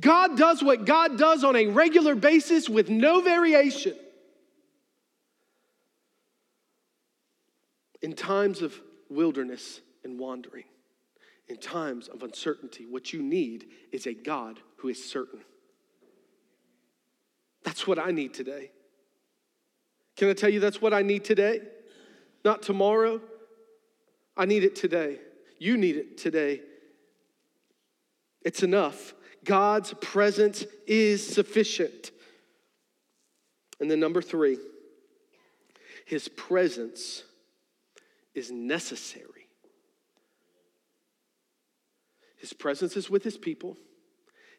[0.00, 3.94] God does what God does on a regular basis with no variation.
[8.02, 8.74] In times of
[9.08, 10.64] wilderness and wandering,
[11.50, 15.40] in times of uncertainty, what you need is a God who is certain.
[17.64, 18.70] That's what I need today.
[20.16, 21.60] Can I tell you that's what I need today?
[22.44, 23.20] Not tomorrow.
[24.36, 25.18] I need it today.
[25.58, 26.62] You need it today.
[28.42, 29.12] It's enough.
[29.44, 32.12] God's presence is sufficient.
[33.80, 34.58] And then, number three,
[36.06, 37.24] his presence
[38.34, 39.29] is necessary.
[42.40, 43.76] His presence is with his people.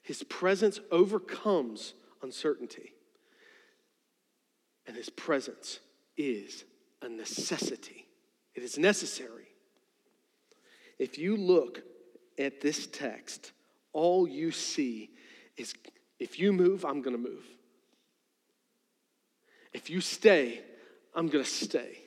[0.03, 2.93] His presence overcomes uncertainty.
[4.85, 5.79] And his presence
[6.15, 6.63] is
[7.01, 8.05] a necessity.
[8.53, 9.47] It is necessary.
[10.99, 11.81] If you look
[12.37, 13.51] at this text,
[13.93, 15.09] all you see
[15.57, 15.73] is
[16.19, 17.45] if you move, I'm going to move.
[19.73, 20.61] If you stay,
[21.15, 21.97] I'm going to stay.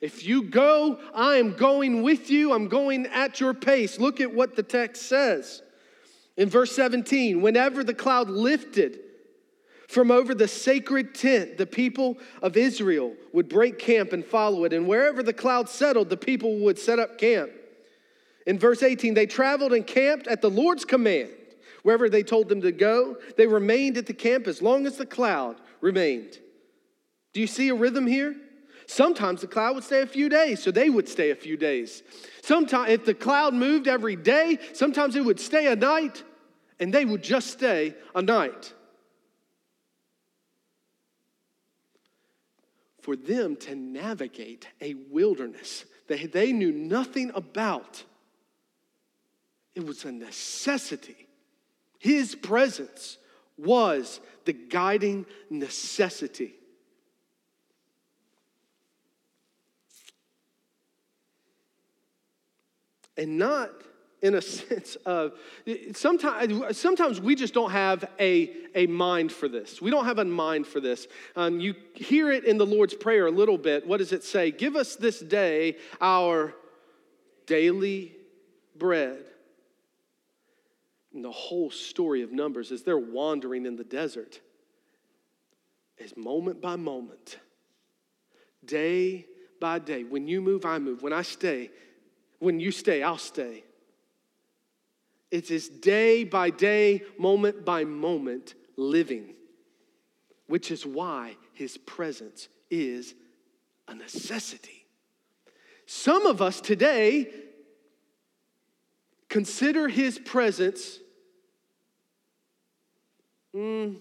[0.00, 2.52] If you go, I am going with you.
[2.52, 3.98] I'm going at your pace.
[3.98, 5.62] Look at what the text says.
[6.36, 9.00] In verse 17, whenever the cloud lifted
[9.88, 14.72] from over the sacred tent, the people of Israel would break camp and follow it.
[14.72, 17.50] And wherever the cloud settled, the people would set up camp.
[18.46, 21.30] In verse 18, they traveled and camped at the Lord's command.
[21.82, 25.06] Wherever they told them to go, they remained at the camp as long as the
[25.06, 26.38] cloud remained.
[27.32, 28.36] Do you see a rhythm here?
[28.88, 32.02] Sometimes the cloud would stay a few days, so they would stay a few days.
[32.40, 36.24] Sometimes, if the cloud moved every day, sometimes it would stay a night,
[36.80, 38.72] and they would just stay a night.
[43.02, 48.02] For them to navigate a wilderness that they knew nothing about,
[49.74, 51.28] it was a necessity.
[51.98, 53.18] His presence
[53.58, 56.57] was the guiding necessity.
[63.18, 63.70] And not
[64.22, 65.32] in a sense of
[65.92, 69.82] sometimes sometimes we just don't have a, a mind for this.
[69.82, 71.06] We don't have a mind for this.
[71.36, 73.86] Um, you hear it in the lord's prayer a little bit.
[73.86, 74.50] What does it say?
[74.50, 76.54] Give us this day our
[77.46, 78.14] daily
[78.76, 79.24] bread.
[81.12, 84.40] And the whole story of numbers as they're wandering in the desert.
[85.96, 87.38] Is moment by moment.
[88.64, 89.26] Day
[89.60, 90.04] by day.
[90.04, 91.02] When you move i move.
[91.02, 91.70] When i stay
[92.38, 93.64] when you stay, I'll stay.
[95.30, 99.34] It's this day by day, moment by moment living,
[100.46, 103.14] which is why his presence is
[103.86, 104.86] a necessity.
[105.86, 107.30] Some of us today
[109.28, 110.98] consider his presence
[113.54, 113.96] mm,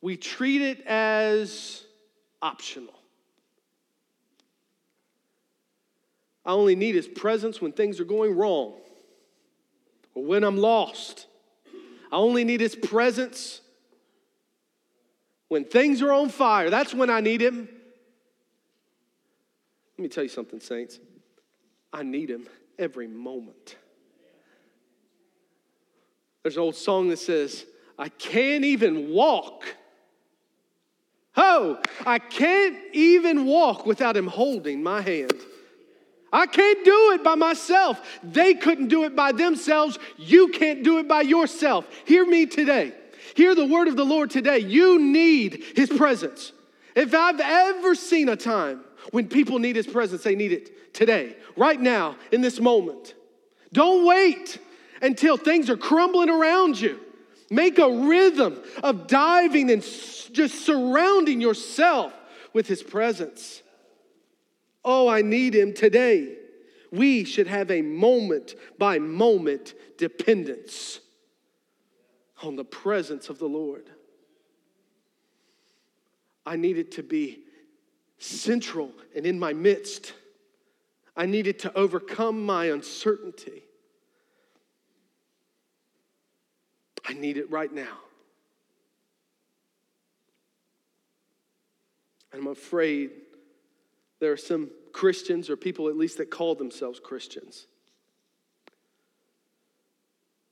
[0.00, 1.84] we treat it as
[2.40, 3.01] optional.
[6.44, 8.74] I only need his presence when things are going wrong
[10.14, 11.26] or when I'm lost.
[12.10, 13.60] I only need his presence
[15.48, 16.68] when things are on fire.
[16.68, 17.68] That's when I need him.
[19.96, 20.98] Let me tell you something, saints.
[21.92, 23.76] I need him every moment.
[26.42, 27.64] There's an old song that says,
[27.98, 29.76] I can't even walk.
[31.36, 35.32] Oh, I can't even walk without him holding my hand.
[36.32, 38.00] I can't do it by myself.
[38.22, 39.98] They couldn't do it by themselves.
[40.16, 41.86] You can't do it by yourself.
[42.06, 42.92] Hear me today.
[43.34, 44.58] Hear the word of the Lord today.
[44.58, 46.52] You need his presence.
[46.94, 51.36] If I've ever seen a time when people need his presence, they need it today,
[51.56, 53.14] right now, in this moment.
[53.72, 54.58] Don't wait
[55.00, 57.00] until things are crumbling around you.
[57.50, 62.12] Make a rhythm of diving and just surrounding yourself
[62.52, 63.61] with his presence.
[64.84, 66.36] Oh, I need him today.
[66.90, 71.00] We should have a moment by moment dependence
[72.42, 73.88] on the presence of the Lord.
[76.44, 77.40] I need it to be
[78.18, 80.12] central and in my midst.
[81.16, 83.62] I need it to overcome my uncertainty.
[87.06, 87.98] I need it right now.
[92.32, 93.10] I'm afraid
[94.22, 97.66] there are some Christians, or people at least that call themselves Christians,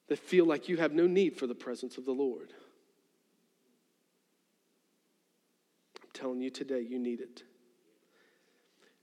[0.09, 2.53] that feel like you have no need for the presence of the Lord.
[6.03, 7.45] I'm telling you today, you need it.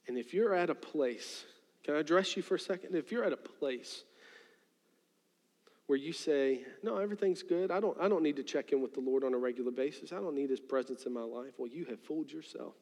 [0.10, 1.46] And if you're at a place,
[1.86, 2.94] can I address you for a second?
[2.94, 4.04] If you're at a place
[5.86, 8.94] where you say, No, everything's good, I don't, I don't need to check in with
[8.94, 11.70] the Lord on a regular basis, I don't need His presence in my life, well,
[11.70, 12.76] you have fooled yourself.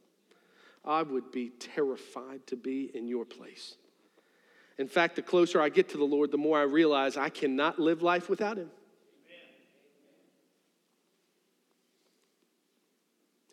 [0.86, 3.76] I would be terrified to be in your place.
[4.78, 7.80] In fact, the closer I get to the Lord, the more I realize I cannot
[7.80, 8.70] live life without Him.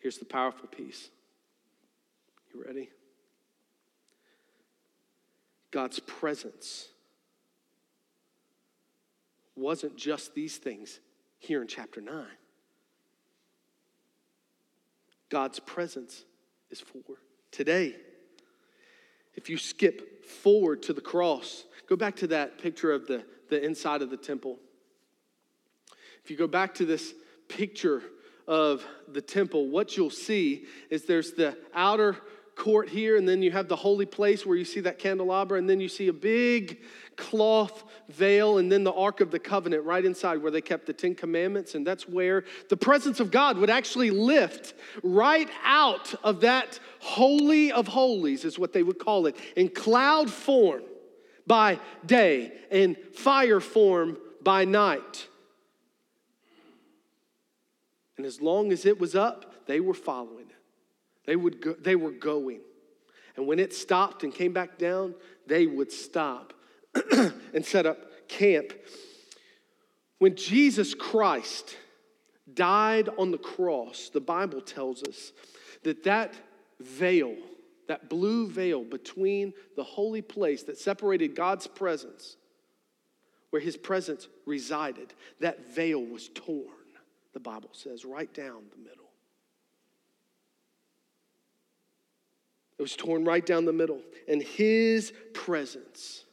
[0.00, 1.10] Here's the powerful piece.
[2.52, 2.90] You ready?
[5.70, 6.88] God's presence
[9.54, 10.98] wasn't just these things
[11.38, 12.26] here in chapter 9.
[15.28, 16.24] God's presence
[16.72, 17.16] is for
[17.50, 17.94] today.
[19.34, 23.62] If you skip forward to the cross, go back to that picture of the, the
[23.62, 24.58] inside of the temple.
[26.24, 27.14] If you go back to this
[27.48, 28.02] picture
[28.48, 32.16] of the temple, what you'll see is there's the outer
[32.56, 35.68] court here, and then you have the holy place where you see that candelabra, and
[35.68, 36.80] then you see a big
[37.16, 40.92] cloth veil, and then the Ark of the Covenant right inside where they kept the
[40.92, 41.74] Ten Commandments.
[41.74, 47.72] And that's where the presence of God would actually lift right out of that Holy
[47.72, 50.82] of Holies, is what they would call it, in cloud form
[51.46, 55.28] by day and fire form by night.
[58.16, 60.51] And as long as it was up, they were following it.
[61.24, 62.60] They, would go, they were going.
[63.36, 65.14] And when it stopped and came back down,
[65.46, 66.52] they would stop
[67.12, 68.72] and set up camp.
[70.18, 71.76] When Jesus Christ
[72.52, 75.32] died on the cross, the Bible tells us
[75.84, 76.34] that that
[76.80, 77.34] veil,
[77.88, 82.36] that blue veil between the holy place that separated God's presence,
[83.50, 86.66] where his presence resided, that veil was torn,
[87.32, 89.01] the Bible says, right down the middle.
[92.82, 96.24] It was torn right down the middle, and his presence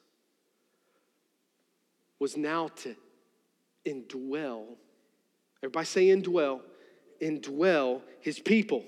[2.17, 2.95] was now to
[3.85, 4.63] indwell,
[5.61, 6.61] everybody say indwell,
[7.21, 8.83] indwell his people.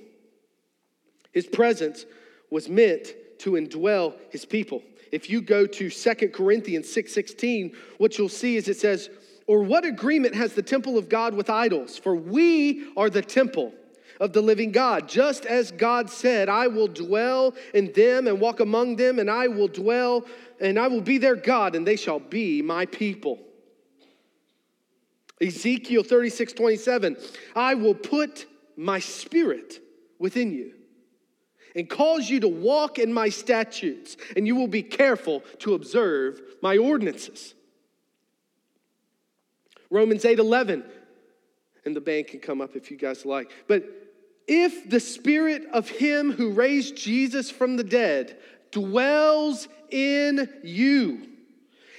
[1.34, 2.08] His presence
[2.50, 4.82] was meant to indwell his people.
[5.12, 9.12] If you go to Second Corinthians 6:16, 6, what you'll see is it says,
[9.46, 11.96] "Or what agreement has the temple of God with idols?
[11.96, 13.76] For we are the temple
[14.22, 15.10] of the living God.
[15.10, 19.48] Just as God said, I will dwell in them and walk among them, and I
[19.48, 20.26] will dwell
[20.62, 23.40] and I will be their God, and they shall be my people.
[25.42, 27.18] Ezekiel 36 27,
[27.56, 28.46] I will put
[28.78, 29.80] my spirit
[30.20, 30.74] within you
[31.76, 36.40] and cause you to walk in my statutes, and you will be careful to observe
[36.62, 37.56] my ordinances.
[39.90, 40.84] Romans 8 11,
[41.86, 43.52] and the band can come up if you guys like.
[43.68, 44.01] But
[44.54, 48.38] if the spirit of him who raised Jesus from the dead
[48.72, 51.26] dwells in you,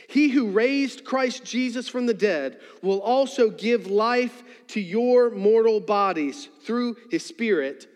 [0.07, 5.81] he who raised Christ Jesus from the dead will also give life to your mortal
[5.81, 7.87] bodies through his spirit.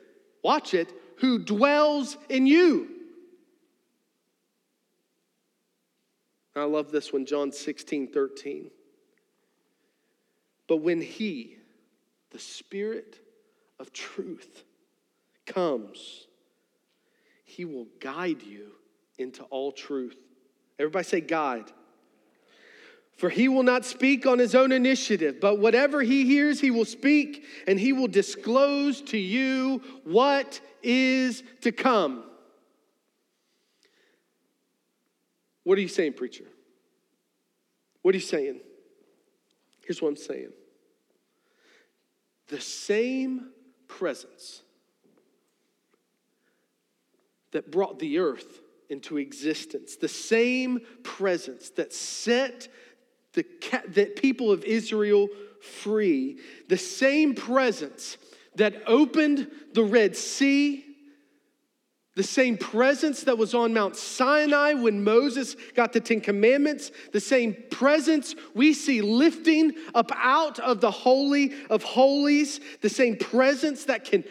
[0.42, 2.88] Watch it, who dwells in you.
[6.54, 8.70] I love this one, John 16, 13.
[10.66, 11.58] But when he,
[12.30, 13.20] the Spirit
[13.78, 14.64] of truth
[15.46, 16.26] comes,
[17.44, 18.72] he will guide you
[19.18, 20.16] into all truth.
[20.78, 21.70] Everybody say, guide.
[23.16, 26.84] For he will not speak on his own initiative, but whatever he hears, he will
[26.84, 32.24] speak, and he will disclose to you what is to come.
[35.64, 36.44] What are you saying, preacher?
[38.02, 38.60] What are you saying?
[39.86, 40.52] Here's what I'm saying
[42.48, 43.50] the same
[43.88, 44.62] presence
[47.52, 52.68] that brought the earth into existence, the same presence that set
[53.32, 53.44] the,
[53.88, 55.28] the people of Israel
[55.60, 58.16] free, the same presence
[58.54, 60.85] that opened the Red Sea,
[62.16, 67.20] the same presence that was on Mount Sinai when Moses got the Ten Commandments, the
[67.20, 73.84] same presence we see lifting up out of the Holy of Holies, the same presence
[73.84, 74.24] that can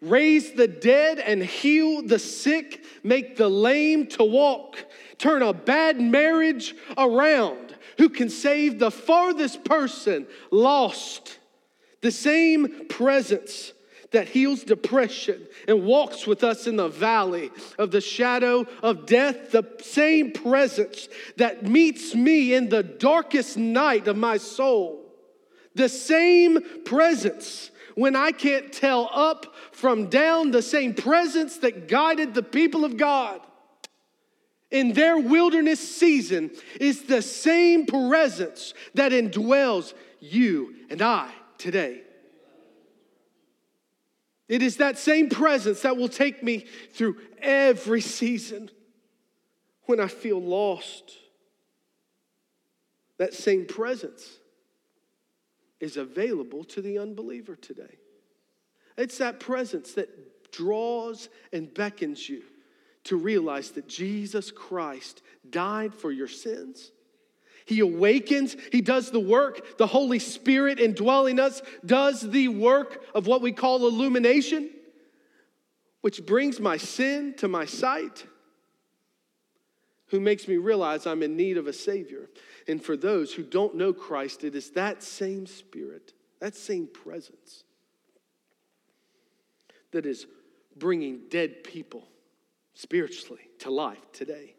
[0.00, 4.76] raise the dead and heal the sick, make the lame to walk,
[5.18, 11.40] turn a bad marriage around, who can save the farthest person lost.
[12.00, 13.72] The same presence
[14.14, 19.50] that heals depression and walks with us in the valley of the shadow of death,
[19.50, 25.04] the same presence that meets me in the darkest night of my soul,
[25.74, 32.34] the same presence when I can't tell up from down, the same presence that guided
[32.34, 33.40] the people of God
[34.70, 36.50] in their wilderness season
[36.80, 42.03] is the same presence that indwells you and I today.
[44.48, 48.70] It is that same presence that will take me through every season
[49.84, 51.18] when I feel lost.
[53.16, 54.38] That same presence
[55.80, 57.98] is available to the unbeliever today.
[58.96, 62.42] It's that presence that draws and beckons you
[63.04, 66.90] to realize that Jesus Christ died for your sins
[67.64, 69.78] he awakens, He does the work.
[69.78, 74.70] The Holy Spirit indwelling us does the work of what we call illumination,
[76.02, 78.26] which brings my sin to my sight,
[80.08, 82.28] who makes me realize I'm in need of a Savior.
[82.68, 87.64] And for those who don't know Christ, it is that same Spirit, that same presence
[89.92, 90.26] that is
[90.76, 92.08] bringing dead people
[92.74, 94.54] spiritually to life today.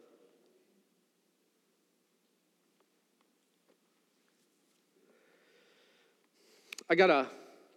[6.90, 7.28] I got a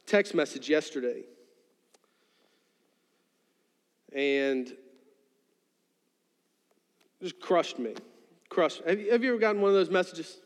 [0.07, 1.23] text message yesterday,
[4.13, 4.71] and
[7.23, 7.95] just crushed me.
[8.51, 8.83] Crushed.
[8.87, 10.39] Have you, have you ever gotten one of those messages?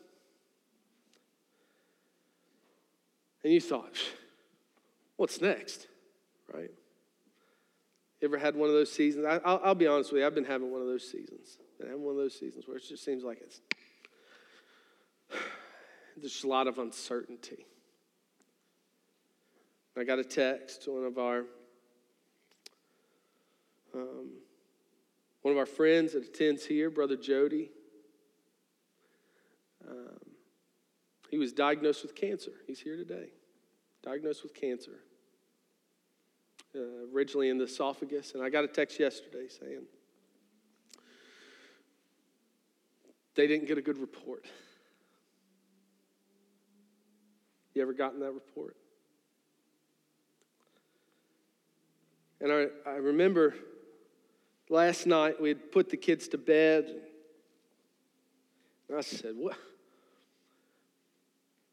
[3.43, 3.97] And you thought,
[5.17, 5.87] what's next?
[6.53, 6.71] Right?
[8.21, 9.25] You ever had one of those seasons?
[9.25, 11.57] I, will be honest with you, I've been having one of those seasons.
[11.77, 13.59] Been having one of those seasons where it just seems like it's
[16.17, 17.65] there's a lot of uncertainty.
[19.95, 21.45] I got a text, one of our
[23.93, 24.31] um,
[25.43, 27.69] one of our friends that attends here, Brother Jody.
[29.87, 30.19] Um,
[31.29, 32.51] he was diagnosed with cancer.
[32.65, 33.27] He's here today.
[34.01, 34.99] Diagnosed with cancer.
[36.75, 38.33] Uh, originally in the esophagus.
[38.33, 39.83] And I got a text yesterday saying
[43.35, 44.45] they didn't get a good report.
[47.75, 48.75] You ever gotten that report?
[52.43, 53.55] And I, I remember
[54.67, 56.93] last night we had put the kids to bed.
[58.89, 59.55] And I said, What?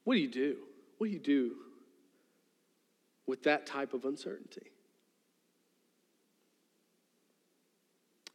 [0.05, 0.57] What do you do?
[0.97, 1.57] What do you do
[3.27, 4.71] with that type of uncertainty?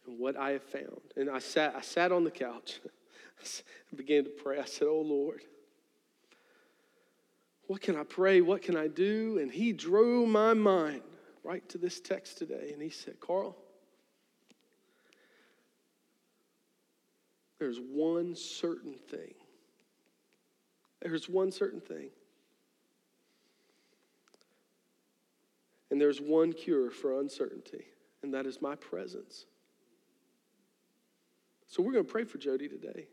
[0.05, 1.01] And what I have found.
[1.15, 2.81] And I sat, I sat on the couch.
[3.95, 4.59] Began to pray.
[4.59, 5.39] I said, Oh Lord,
[7.67, 8.41] what can I pray?
[8.41, 9.39] What can I do?
[9.41, 11.01] And He drew my mind
[11.45, 13.55] right to this text today, and he said, Carl,
[17.59, 19.33] there's one certain thing.
[21.01, 22.09] There's one certain thing.
[25.91, 27.85] And there's one cure for uncertainty,
[28.23, 29.45] and that is my presence.
[31.67, 33.07] So we're going to pray for Jody today.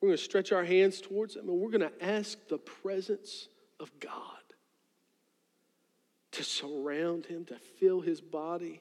[0.00, 3.48] We're going to stretch our hands towards him, and we're going to ask the presence
[3.78, 4.43] of God
[6.34, 8.80] to surround him, to fill his body,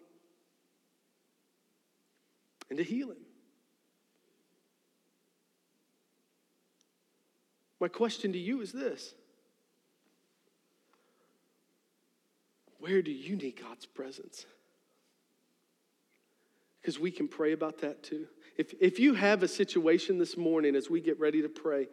[2.70, 3.18] and to heal him.
[7.80, 9.14] My question to you is this
[12.80, 14.46] Where do you need God's presence?
[16.82, 18.28] Because we can pray about that too.
[18.58, 21.88] If, if you have a situation this morning as we get ready to pray,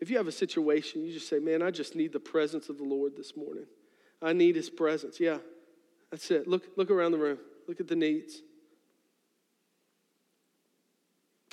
[0.00, 2.76] if you have a situation, you just say, Man, I just need the presence of
[2.76, 3.66] the Lord this morning.
[4.22, 5.20] I need his presence.
[5.20, 5.38] Yeah,
[6.10, 6.48] that's it.
[6.48, 7.38] Look, look around the room.
[7.68, 8.42] Look at the needs.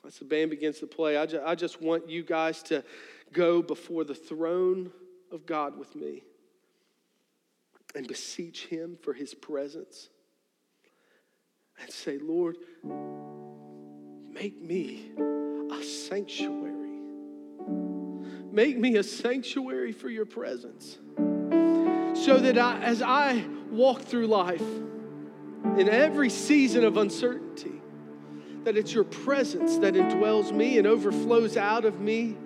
[0.06, 2.84] As the band begins to play, I just, I just want you guys to
[3.32, 4.92] go before the throne
[5.32, 6.24] of God with me
[7.96, 10.10] and beseech him for his presence
[11.82, 12.58] and say, Lord,
[14.32, 15.12] make me
[15.72, 17.00] a sanctuary.
[18.52, 20.98] Make me a sanctuary for your presence
[22.24, 27.82] so that I, as I walk through life in every season of uncertainty,
[28.64, 32.38] that it's your presence that indwells me and overflows out of me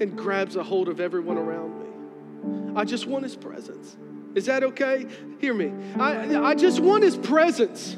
[0.00, 2.80] and grabs a hold of everyone around me.
[2.80, 3.96] I just want his presence.
[4.34, 5.06] Is that okay?
[5.38, 5.72] Hear me.
[6.00, 7.96] I, I just want his presence.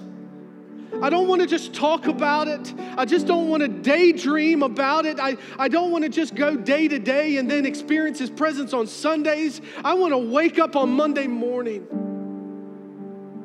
[1.02, 2.74] I don't want to just talk about it.
[2.96, 5.20] I just don't want to daydream about it.
[5.20, 8.72] I, I don't want to just go day to day and then experience His presence
[8.72, 9.60] on Sundays.
[9.84, 11.86] I want to wake up on Monday morning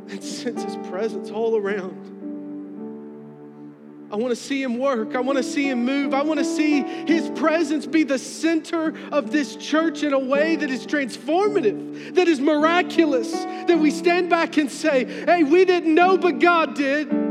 [0.10, 2.12] and sense His presence all around.
[4.12, 5.16] I want to see him work.
[5.16, 6.14] I want to see him move.
[6.14, 10.58] I want to see his presence be the center of this church in a way
[10.58, 15.96] that is transformative, that is miraculous, that we stand back and say, hey, we didn't
[15.96, 17.31] know, but God did.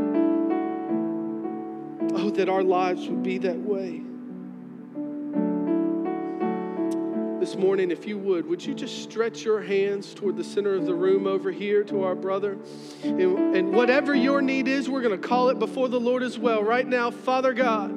[2.41, 4.01] That our lives would be that way.
[7.39, 10.87] This morning, if you would, would you just stretch your hands toward the center of
[10.87, 12.57] the room over here to our brother?
[13.03, 16.39] And, and whatever your need is, we're going to call it before the Lord as
[16.39, 16.65] well.
[16.65, 17.91] Right now, Father God,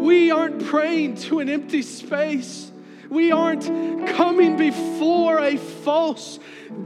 [0.00, 2.72] we aren't praying to an empty space.
[3.10, 3.66] We aren't
[4.08, 6.38] coming before a false,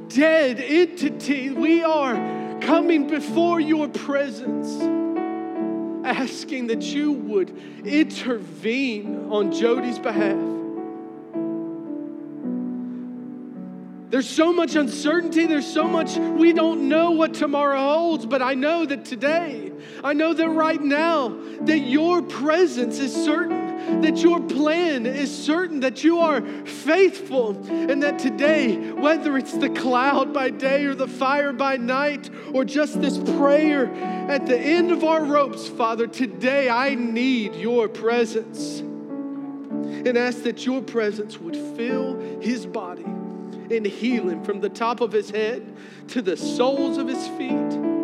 [0.08, 1.50] dead entity.
[1.50, 2.16] We are
[2.62, 4.96] coming before your presence
[6.06, 7.50] asking that you would
[7.84, 10.38] intervene on Jody's behalf.
[14.08, 15.46] There's so much uncertainty.
[15.46, 19.72] There's so much we don't know what tomorrow holds, but I know that today,
[20.04, 23.65] I know that right now, that your presence is certain
[24.02, 29.70] that your plan is certain, that you are faithful, and that today, whether it's the
[29.70, 33.92] cloud by day or the fire by night, or just this prayer
[34.28, 38.80] at the end of our ropes, Father, today I need your presence.
[38.80, 45.00] And ask that your presence would fill his body and heal him from the top
[45.00, 45.76] of his head
[46.08, 47.95] to the soles of his feet.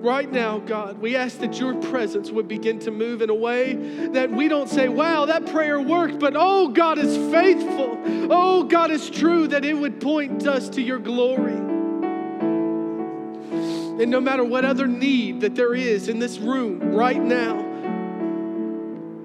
[0.00, 3.74] Right now, God, we ask that your presence would begin to move in a way
[4.12, 8.00] that we don't say, wow, that prayer worked, but oh, God is faithful.
[8.30, 11.52] Oh, God is true, that it would point us to your glory.
[14.02, 17.58] And no matter what other need that there is in this room right now,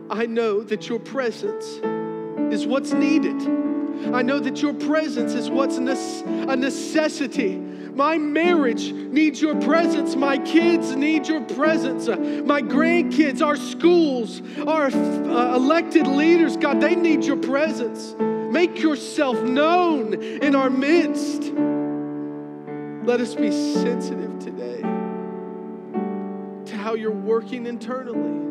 [0.10, 1.66] I know that your presence
[2.54, 3.42] is what's needed.
[4.14, 7.65] I know that your presence is what's a necessity
[7.96, 10.18] my marriage needs your presence.
[10.18, 12.10] My kids need your presence.
[12.10, 18.14] Uh, my grandkids, our schools, our uh, elected leaders, God, they need your presence.
[18.20, 21.44] Make yourself known in our midst.
[23.06, 24.82] Let us be sensitive today
[26.66, 28.42] to how you're working internally.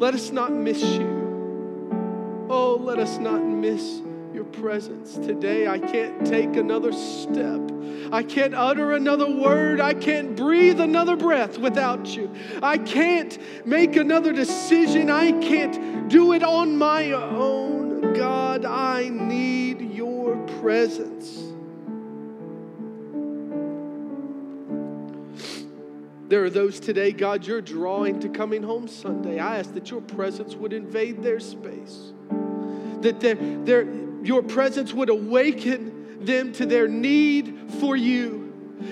[0.00, 2.46] Let us not miss you.
[2.50, 4.00] Oh, let us not miss
[4.34, 5.14] your presence.
[5.14, 7.60] Today, I can't take another step.
[8.12, 9.80] I can't utter another word.
[9.80, 12.30] I can't breathe another breath without you.
[12.62, 15.08] I can't make another decision.
[15.08, 18.12] I can't do it on my own.
[18.14, 21.40] God, I need your presence.
[26.28, 29.38] There are those today, God, you're drawing to coming home Sunday.
[29.38, 32.12] I ask that your presence would invade their space.
[33.02, 33.84] That they're,
[34.24, 38.44] your presence would awaken them to their need for you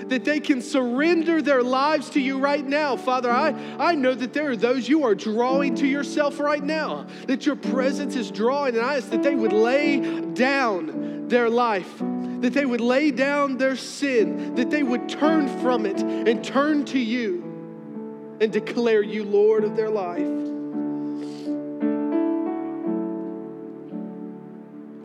[0.07, 2.95] that they can surrender their lives to you right now.
[2.95, 7.05] Father, I, I know that there are those you are drawing to yourself right now,
[7.27, 11.99] that your presence is drawing, and I ask that they would lay down their life,
[11.99, 16.85] that they would lay down their sin, that they would turn from it and turn
[16.85, 20.52] to you and declare you Lord of their life.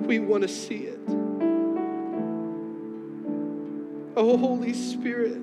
[0.09, 0.98] We want to see it.
[4.16, 5.36] Oh, Holy Spirit.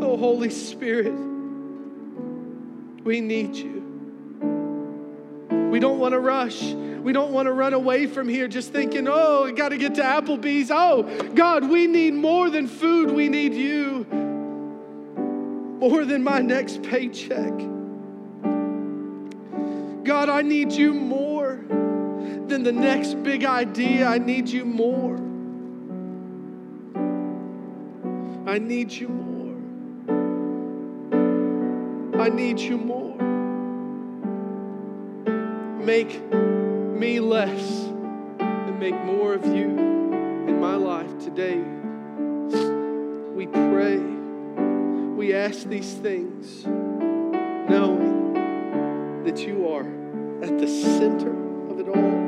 [0.00, 1.12] Oh, Holy Spirit.
[3.04, 3.82] We need you.
[5.70, 6.62] We don't want to rush.
[6.62, 9.96] We don't want to run away from here just thinking, oh, I got to get
[9.96, 10.70] to Applebee's.
[10.70, 11.02] Oh,
[11.34, 13.10] God, we need more than food.
[13.10, 14.06] We need you
[15.80, 17.52] more than my next paycheck.
[20.02, 21.23] God, I need you more
[22.54, 24.06] than the next big idea.
[24.06, 25.16] I need you more.
[28.46, 29.56] I need you more.
[32.20, 33.16] I need you more.
[35.84, 37.88] Make me less
[38.38, 39.70] and make more of you
[40.46, 41.60] in my life today.
[43.34, 43.98] We pray.
[45.16, 46.64] We ask these things
[47.68, 49.88] knowing that you are
[50.44, 51.32] at the center
[51.68, 52.23] of it all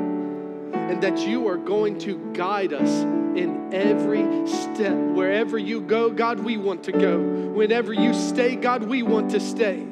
[0.89, 4.95] and that you are going to guide us in every step.
[4.95, 7.19] Wherever you go, God, we want to go.
[7.19, 9.85] Whenever you stay, God, we want to stay.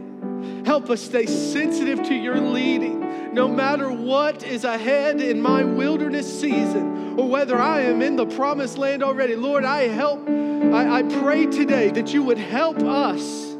[0.65, 6.39] Help us stay sensitive to your leading, no matter what is ahead in my wilderness
[6.39, 9.35] season or whether I am in the promised land already.
[9.35, 13.51] Lord, I help, I, I pray today that you would help us